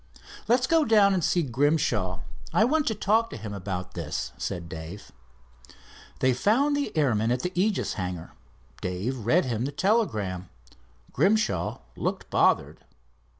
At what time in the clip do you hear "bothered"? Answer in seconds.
12.31-12.83